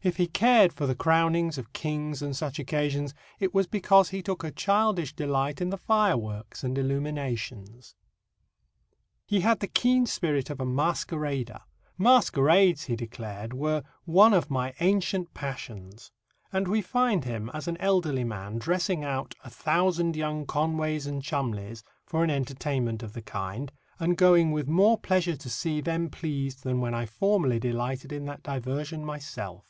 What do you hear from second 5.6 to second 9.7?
in the fireworks and illuminations. He had the